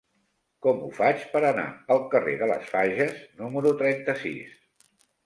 [0.65, 1.65] Com ho faig per anar
[1.95, 4.57] al carrer de les Fages número trenta-sis?